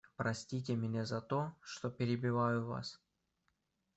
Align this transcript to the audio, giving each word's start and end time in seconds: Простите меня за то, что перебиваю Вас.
Простите 0.15 0.75
меня 0.75 1.05
за 1.05 1.21
то, 1.21 1.53
что 1.61 1.91
перебиваю 1.91 2.65
Вас. 2.65 2.99